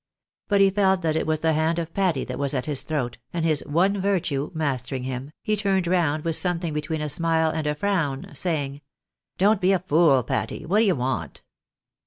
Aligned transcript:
But 0.47 0.61
he 0.61 0.71
felt 0.71 1.03
that 1.03 1.15
it 1.15 1.27
was 1.27 1.41
the 1.41 1.53
hand 1.53 1.77
of 1.77 1.93
Patty 1.93 2.25
that 2.25 2.39
was 2.39 2.55
at 2.55 2.65
his 2.65 2.81
throat, 2.81 3.19
and 3.31 3.45
his" 3.45 3.63
one 3.79 4.01
virtue" 4.01 4.49
mastering 4.55 5.03
him, 5.03 5.31
he 5.43 5.55
turned 5.55 5.85
round 5.85 6.23
with 6.25 6.35
something 6.35 6.73
between 6.73 7.01
a 7.01 7.07
smile 7.07 7.51
and 7.51 7.67
a 7.67 7.75
frown, 7.75 8.31
saying 8.33 8.81
—"Don't 9.37 9.61
be 9.61 9.73
a 9.73 9.77
fool, 9.77 10.23
Patty. 10.23 10.65
What 10.65 10.79
d'ye 10.79 10.93
want 10.93 11.43